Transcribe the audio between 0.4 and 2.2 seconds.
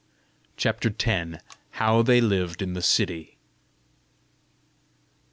CHAPTER X. HOW